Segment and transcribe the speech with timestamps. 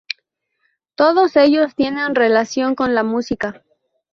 [0.95, 3.63] Todos ellos tienen relación con la música.